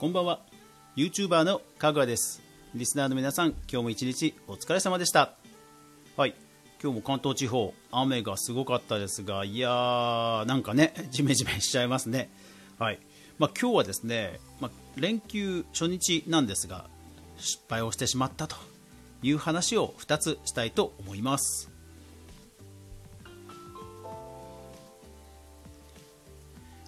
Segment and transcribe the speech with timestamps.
[0.00, 0.40] こんばんは。
[0.96, 2.40] YouTuber のかぐわです。
[2.74, 5.34] リスナーの皆さん今日も一日お疲れ様でした。
[6.16, 6.34] はい。
[6.82, 12.30] 今日も関東地方雨がすごかったですがいやーなんかねジメジメしちゃいますね。
[12.78, 12.98] はい。
[13.38, 16.86] まあ、今日はですね、まあ、連休初日なんですが
[17.36, 18.56] 失敗をしてしまったと
[19.22, 21.68] いう話を2つしたいと思います。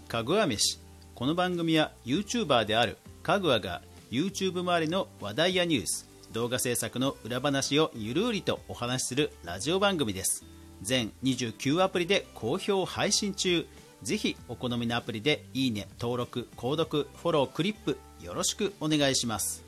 [0.09, 0.80] かぐわ飯。
[1.15, 10.45] この番組は YouTuber であるかぐわが YouTube 周りの話題やニュース動画制作の裏話をゆるりとお話しするラジオ番組です。
[10.80, 13.66] 全29アプリで好評配信中。
[14.03, 19.63] ぜひお好みのアプリでいいね登録購読フォロークリップよろしくお願いします、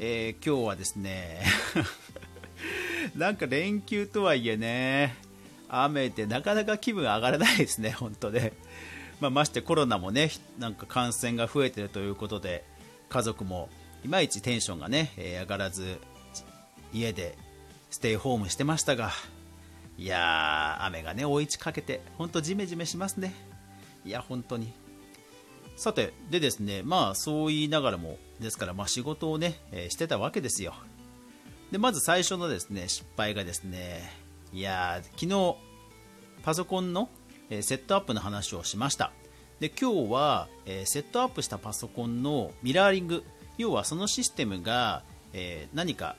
[0.00, 1.42] えー、今日はですね
[3.14, 5.14] なんか連休とはいえね
[5.68, 8.52] 雨でなかなか気分上がらないですね本当ね。
[9.20, 12.64] まあ、ましてコロナもねなんか感染が増えてるということで
[13.08, 13.68] 家族も
[14.04, 15.98] いまいちテンションがね、え、上がらず
[16.92, 17.36] 家で
[17.90, 19.10] ステイホームしてましたが
[19.98, 23.34] いやー雨がね追い打ちかけて本当ジメジメしますね。
[24.04, 24.72] いや本当に。
[25.76, 30.74] さてでですねまあそう言いながらもですからまあ仕事をね、え、してたわけですよ。
[31.70, 34.02] でまず最初のですね失敗がですね
[34.52, 35.56] いや昨日
[36.42, 37.08] パソコンの
[37.50, 39.12] えセットアップの話をしました。
[39.60, 43.24] で今日は、えセットアップしたパソコンのミラーリング。
[43.58, 45.02] 要はそのシステムが、
[45.32, 46.16] え何か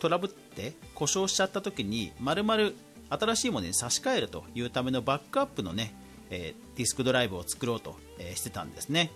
[0.00, 2.70] トラブって故障しちゃった時に丸々
[3.10, 5.94] 新しいものに差し替えるというためのバックアップのね、
[6.30, 9.10] えディスクドライブを作ろうと、えしてたんですね。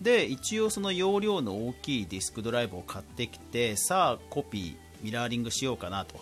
[0.00, 6.20] で一応その容量の大きいディスクドライブを買ってきてさあコピーミラーリングしようかなと。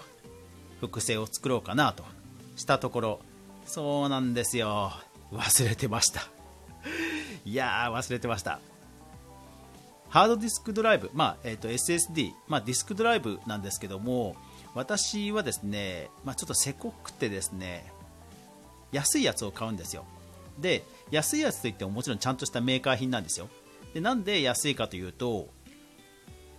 [0.80, 2.04] 複製を作ろうかなと。
[2.56, 3.20] したところ
[3.70, 4.92] そうなんですよ。
[5.30, 6.22] 忘れてました。
[7.46, 8.58] いやー忘れてました。
[10.08, 14.34] ハードディスクドライブ、まあえー、と SSD、まあ、ディスクドライブなんですけども
[14.74, 17.92] 私はですね、まあ、ちょっとせこくてですね
[18.90, 20.04] 安いやつを買うんですよ。
[20.58, 23.48] で安いやつといってももちろんちゃんとしたメーカー品なんですよ。
[23.94, 25.48] でなんで安いかというと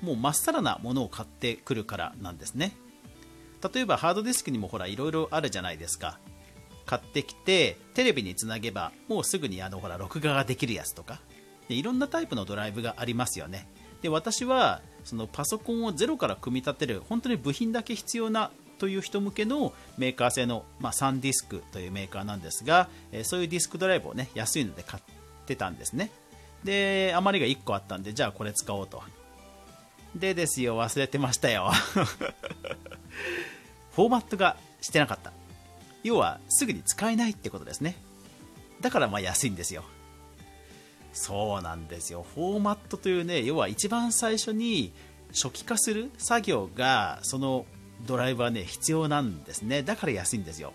[0.01, 2.71] もうまっさらなものを買ってくるからなんですね。
[3.73, 6.17] 例えばハードディスクにもほらいろいろあるじゃないですか。
[6.91, 11.21] 買ってきてテレビにつなげばもうすぐにあのほら録画ができるやつとか
[11.69, 13.65] でいろんなタイプのドライブがありますよね。
[14.01, 25.03] で私はそのパソコンをゼロから組み立てる本当に部品だけ必要なという人向けのメーカー製の、まあ、サンディスクというメーカーなんですが、えそういうディスクドライブをね安いので買っ
[25.45, 26.11] てたんですね。
[26.65, 29.01] で余りが1個あったんでじゃあこれ使おうと。
[30.13, 31.71] でですよ忘れてましたよ。
[33.95, 35.31] フォーマットがしてなかった。
[36.03, 37.95] 要はすぐに使えないってことですね。
[38.81, 39.83] だからまあ安いんですよ。
[41.13, 42.25] そうなんですよ。
[42.35, 44.91] フォーマットというね要は一番最初に
[45.33, 47.65] 初期化する作業がその
[48.05, 49.83] ドライブはね必要なんですね。
[49.83, 50.73] だから安いんですよ。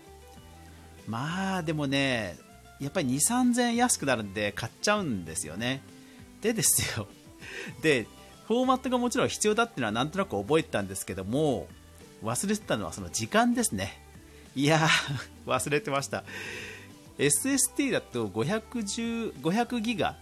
[1.07, 2.37] まあでもね
[2.79, 5.81] やっぱり2 3000円安くなるんで買っちゃうんですよね。
[6.41, 7.07] でですよ。
[7.81, 8.07] で
[8.47, 11.67] フォーマットがもちろん必要だっていうのはなんとなく覚えてたんですけども
[12.23, 14.06] 忘れてたのはその時間ですね。
[14.57, 14.89] いや
[15.45, 16.23] 忘れてました。
[17.19, 20.17] SSD だと510 500ギガ。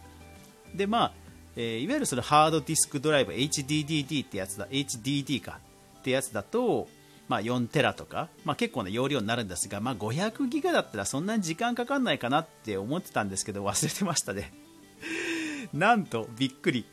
[0.73, 1.13] でまあ、
[1.56, 4.68] えー、いわゆるそのハードディスクドライブ HDDD ってやつだ。
[4.68, 5.59] HDD か。
[6.00, 6.88] ってやつだと
[7.28, 14.53] まあ、4テラとか、まあ、結構な容量になるんですが、まあ、500ギガだったらそんなに時間かかんないかなって思ってたんですけど忘れてましたね。
[15.74, 16.85] なんとびっくり、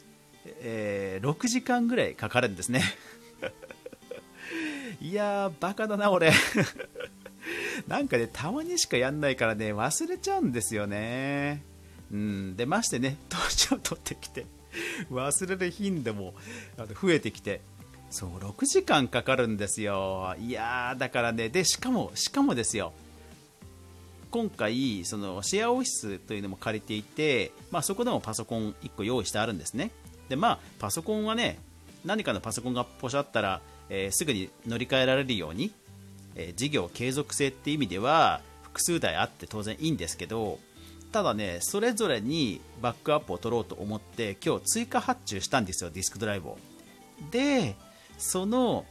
[0.47, 2.83] えー、6時間ぐらいかかるんですね。
[5.01, 6.33] いやーバカだな俺。
[7.89, 11.63] なんかね、たまにしかやんないからね、忘れちゃうんですよね。
[12.13, 14.47] うん、で、ましてね、 年を取ってきて、
[15.11, 16.35] 忘れる頻度も
[17.01, 17.61] 増えてきて、
[18.11, 20.35] そう、6時間かかるんですよ。
[20.39, 22.93] いやー、だからね、で、しかも、しかもですよ、
[24.31, 29.91] 今回、そのシェアオフィスというのも借りていて、まあ、そこでもパソコン1個用意してあるんですね。
[30.29, 31.59] で、まあ、パソコンはね、
[32.05, 35.71] 何かのパソコンがポシャったら、えー、すぐに乗り換えられるように、
[36.35, 40.59] え事業継続性って意味では複数台あって当然いいんですけど
[41.13, 46.59] ただねそれぞれにバックアップを取ろうと思って今日追加発注したんですよディスクドライブを。
[47.31, 47.77] で
[48.19, 48.85] その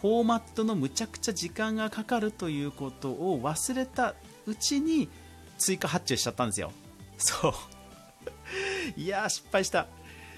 [0.00, 4.14] フォーマットのむちゃくちゃ時間がかかるということを忘れた
[4.46, 5.08] うちに
[5.56, 6.72] 追加発注しちゃったんですよ。
[7.16, 7.54] そう。
[9.00, 9.86] いやー失敗した。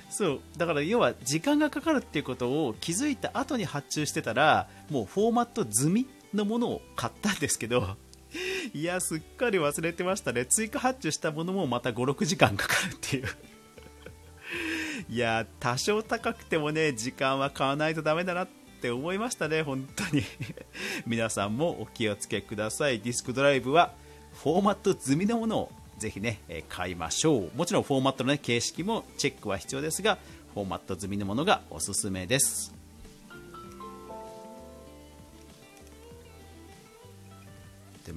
[0.09, 0.41] そう。
[0.57, 7.97] だから要は時間がかかるっていうことを気づいた後に発注してたらもうフォーマット済みのものを買ったんですけど
[8.75, 10.47] いやすっかり忘れてましたね。
[10.47, 13.27] 追加発注したものもまた56時間かかるっていう。
[15.09, 18.49] いや多少高くてもね時間は買わないとダメだなっ
[18.81, 19.63] て思いましたね。
[19.63, 20.23] 本当に。
[21.07, 23.01] 皆さんもお気をつけください。
[23.01, 23.95] ディスクドライブは
[24.43, 27.51] フォーマット済みのものをぜひね買いましょう。
[27.57, 30.19] もちろんフォーマットの、ね、形式もチェックは必要ですが
[30.55, 32.76] フォーマット済みのものがおすすめです。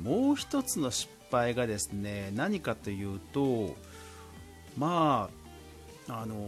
[0.01, 3.75] もう一つの失敗がですね何かというと
[4.78, 5.30] ま
[6.07, 6.40] ああのー、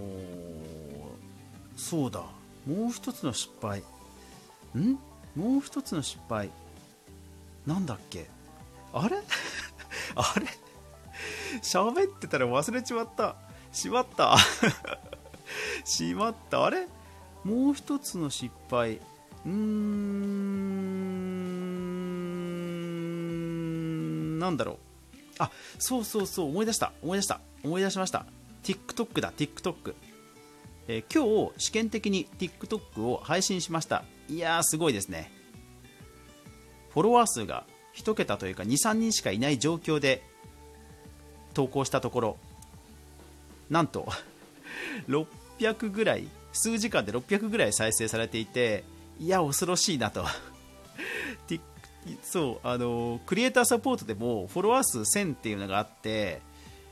[1.75, 2.23] そうだ
[2.65, 3.83] もう一つの失敗。
[4.77, 4.97] ん？
[5.35, 6.49] もう一つの失敗。
[7.65, 8.27] なんだっけ？
[8.93, 9.17] あれ？
[10.15, 10.45] あれ？
[11.61, 13.35] 喋ってたら忘れちまった。
[13.71, 14.37] しまった。
[15.85, 16.65] しまった。
[16.65, 16.87] あれ？
[17.43, 18.97] もう一つの失敗。
[19.45, 20.80] うーん。
[24.41, 24.77] なんだろう。
[25.39, 26.91] あそうそうそう思い出した。
[27.01, 27.39] 思い出した。
[27.63, 28.25] 思い出しました。
[28.63, 29.95] TikTok だ TikTok、
[30.87, 34.03] えー、今日試験的に TikTok を配信しました。
[34.29, 35.31] いやーすごいですね。
[36.89, 37.65] フォロワー数が
[37.95, 40.23] 1桁というか23人しかいない状況で
[41.53, 42.37] 投稿したところ。
[43.69, 44.07] なんと
[45.07, 48.83] 600ぐらい数時間で600ぐらい再生されていて
[49.19, 50.25] いや恐ろしいなと。
[52.23, 56.41] そうあのクリエイターサポートでもフォロワー数1000っていうのがあって、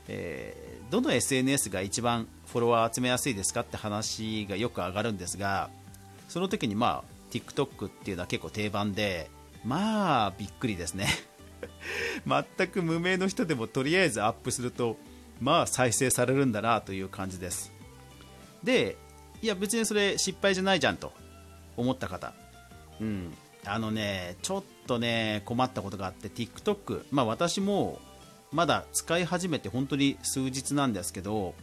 [0.08, 5.70] えー、どの SNS が一番フォロワー集めやすいですかって話がよく上がるんですが
[6.28, 9.30] その時にまあ TikTok っていうのは結構定番で
[9.64, 11.08] まあびっくりですね。
[12.26, 14.96] 全く無名の人でもとりあえずアップすると
[15.40, 17.72] まあ再生されるんだなという感じです。
[18.62, 18.96] で
[19.42, 21.12] いや別にそれ失敗じゃないじゃんと
[21.76, 22.32] 思った方。
[23.00, 23.34] うん。
[23.66, 28.00] あのねちょっとね困ったことがあって TikTok まあ私も
[28.52, 31.54] まだ使い始めて本当に数日なんですけど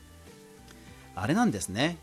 [1.15, 1.97] あれなんですね。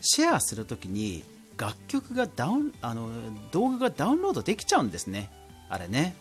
[0.00, 1.24] シェアするときに
[1.56, 3.08] 楽曲がダウンあの
[3.52, 5.30] 動画がダウンロードできちゃうんですね。
[5.70, 6.14] あれね。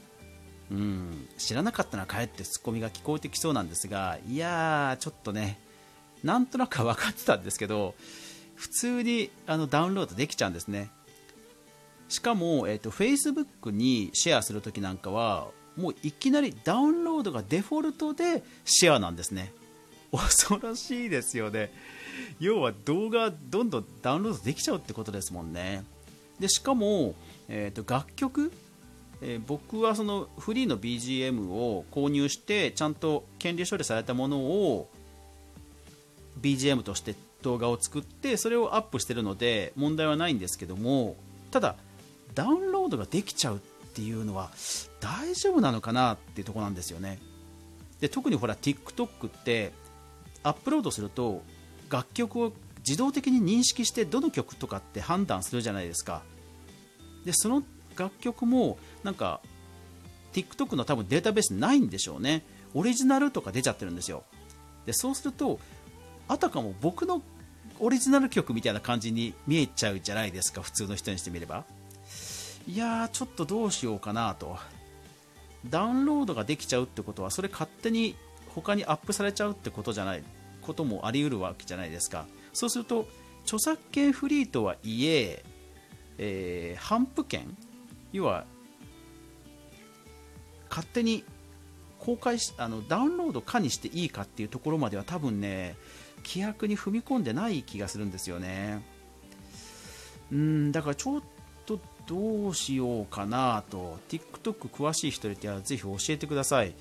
[0.72, 1.28] うん。
[1.38, 5.60] 知らなかったなかえってツッコミが聞こえてきそうなんですがいやーちょっとね
[6.24, 7.94] なんとなく分かってたんですけど
[8.56, 10.90] 普通にあのダウンロードできちゃうんですね。
[12.10, 19.54] しかも、えーと、Facebook にシェアするときなんかはもういきなりダウンロードがデフォルトでシェアなんですね。
[20.12, 21.72] 恐ろしいですよね。
[22.40, 25.84] 要は動画どんどんダウンロードできちゃうってことですもんね。
[26.40, 27.16] でしかも、
[27.48, 28.52] えーと、楽曲、
[29.22, 34.90] えー、僕はそのフリーの BGM を購入してちゃんと権利処理されたものを
[36.42, 41.16] BGM として動画を作ってそれをアップしてるので問題はないんですけども
[41.52, 41.76] ただ
[42.34, 43.60] ダウンロードができちゃうっ
[43.94, 44.52] ていうのは
[45.00, 47.20] 大丈夫なのかなっていうとこなんですよね。
[48.00, 49.72] で特にほら TikTok って
[50.44, 51.44] アップロードすると
[51.90, 56.24] 楽曲を自動的に認識してどの曲とかって判断するじゃないですか。
[57.24, 57.64] でその
[57.98, 59.40] 楽曲もなんか
[60.34, 62.44] TikTok の多分データベースないんでしょうね。
[62.74, 64.24] オリジナルとか出ちゃってるんですよ。
[64.86, 65.60] でそうすると
[66.28, 67.22] あたかも僕の
[67.80, 71.64] オリジナル曲みたいな感じに見えちゃうじゃないですか普通の人にしてみれば。
[72.68, 74.58] いやーちょっとどうしようかなと。
[75.70, 78.16] ダウンロードができちゃうってことはそれ勝手に
[78.50, 80.24] 他にアップされちゃうってことじゃない
[80.62, 82.26] こともあり得るわけじゃないですか。
[82.54, 83.08] そうすると
[83.44, 85.44] 著作権フリーとはいえ
[86.18, 87.58] えー、反復権
[88.12, 88.46] 要は
[90.70, 91.24] 勝手に
[92.00, 95.76] 公開しあのダウンロード可にしていいかっていうところまでは多分ね
[96.26, 98.82] 規約に踏み込んでない気がするんですよね。
[100.32, 101.22] うんだからちょっ
[101.66, 104.00] とどうしようかなと。
[104.10, 106.74] TikTok 詳しい人いたらぜひ教えてください。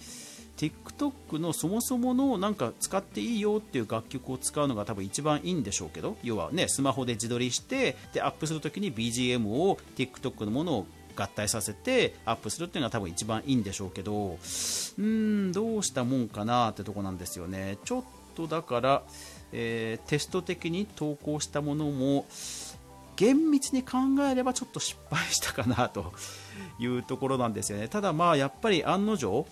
[0.56, 6.16] TikTok のそもそものなんか使っていいよっていう楽曲を使うのが多分一番いいんでしょうけど。
[6.22, 14.32] 要はねスマホで自撮りしてでアップするときに BGM を TikTok のものを合体させてアップするっていうのが多分一番いいんでしょうけど。
[14.32, 15.02] うー
[15.48, 17.78] んどうしたもんかなってとこなんですよね。
[17.84, 19.02] ちょっとだから、
[19.52, 22.26] えー、テスト的に投稿したものも
[23.16, 23.98] 厳密に考
[24.30, 26.12] えればちょっと失敗したかなと
[26.78, 27.88] いうところなんですよね。
[27.88, 29.46] ただまあやっぱり案の定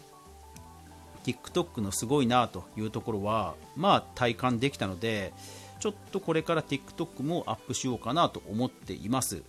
[1.24, 5.32] TikTok のすごいなというところはまあ体感できたので
[5.78, 9.42] ちょっとこれから TikTok もアップしようかなと思っています。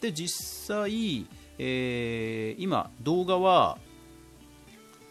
[0.00, 1.26] で実際、
[1.58, 3.78] えー、今動画は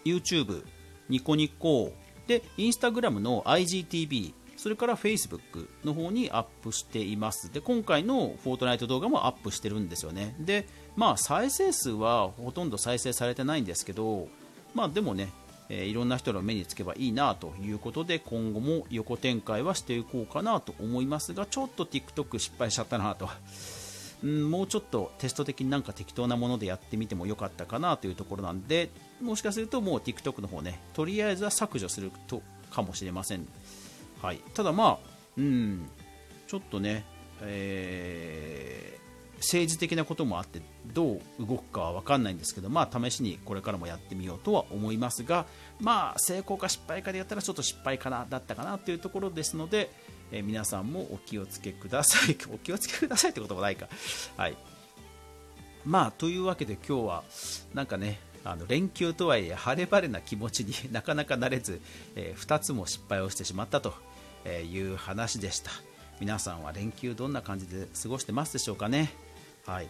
[0.05, 0.63] YouTube
[1.09, 1.93] ニコニコ
[2.27, 4.33] で Instagram の IGTV
[4.63, 7.51] それから Facebook の方にアップしています。
[7.51, 10.37] で今回のフォートナイト動画もアップしてるんですよね。
[10.39, 10.65] で
[10.95, 14.29] まあ再生数はほとんど再生されてないんですけど
[14.73, 15.33] まあでもね
[15.67, 23.29] えー、いろんな人の目につけばいいなということで今後も横展開はしていこうかなと思いますがちょっと TikTok 失敗しちゃったなと。
[24.23, 28.89] もうちょっとテスト的になんか適当なものでやってみてもよかったかなというところなんで
[29.21, 32.41] もしかするともう TikTok の方ねとりあえずは削除すると
[32.71, 33.45] かもしれません、
[34.23, 34.99] はい、ただまあ、
[35.37, 35.85] うん、
[36.47, 37.03] ちょっとね、
[37.41, 40.61] えー、政治的なこともあって
[40.93, 45.45] どう動くかは分かんないんですけど、まあ、試しにこれからもやってみようとは思いますが、
[45.81, 49.91] まあ、成功か失敗かでやったらちょっと失敗かなだったかなというところですので、
[50.31, 52.37] えー、皆さんもお気をつけください。
[52.49, 53.89] お気をつけくださいってこともないか。
[54.37, 54.55] はい。
[55.85, 57.23] まあというわけで今日は
[57.73, 61.81] なんかねあの連休とはいえ晴れ晴れな気持ちになかなかなれず、
[62.15, 63.93] えー、2つも失敗をしてしまったと。
[64.49, 65.71] いう話でした。
[66.19, 69.13] 皆さんは連休どんな感じで過ごしてますでしょうかね。
[69.65, 69.87] はい。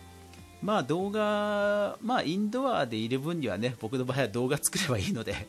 [0.61, 5.47] まあ動画、まあインドアでいる分にはね、僕の場合は動画作ればいいので。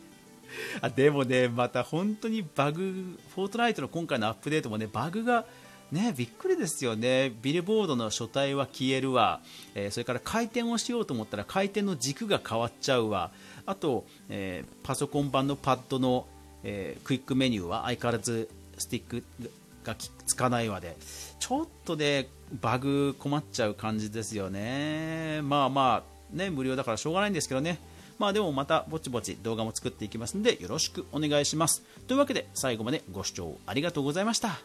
[0.80, 5.46] あでもね、また本当にバグ、フォートナイトの今回のアップデートもね、バグが
[5.92, 9.40] ね、びっくりですよね、ビルボードの書体は消えるわ、
[9.74, 13.30] えー、それから回転をしようと思ったら回転の軸が変わっちゃうわ、
[13.66, 16.26] あと、えー、パソコン版のパッドの、
[16.62, 19.24] えー、クイックメニューは相変わらずスティック
[19.84, 19.94] が
[20.26, 20.96] つかないわで、
[21.38, 22.28] ちょっとね、
[22.60, 25.40] バグ困っちゃう感じですよね。
[25.42, 27.78] まあまあ、ね、無料だからしょうがないんですけどね。
[28.18, 31.82] まあでもまたぼちぼち動画も作っていきますのでよろしくお願いします。
[32.06, 34.58] というわけで最後までご視聴ありがとうございました。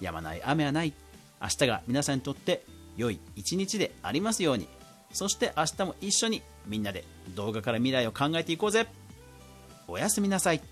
[0.00, 0.92] やまない雨はない。
[1.40, 2.64] 明日が皆さんにとって
[2.96, 4.68] 良い一日でありますように。
[5.12, 8.86] そして明日も一緒にみんなで動画から未来を考えていこうぜ。
[9.86, 10.71] おやすみなさい。